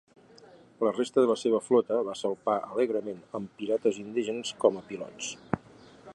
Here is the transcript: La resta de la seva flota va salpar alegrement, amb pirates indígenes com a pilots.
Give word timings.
La 0.85 0.93
resta 0.95 1.23
de 1.25 1.29
la 1.31 1.35
seva 1.41 1.59
flota 1.67 1.99
va 2.09 2.17
salpar 2.21 2.57
alegrement, 2.71 3.23
amb 3.41 3.53
pirates 3.61 4.01
indígenes 4.07 4.59
com 4.65 4.83
a 4.83 4.87
pilots. 4.91 5.31